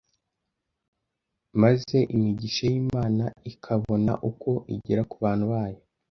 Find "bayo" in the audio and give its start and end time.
5.53-5.81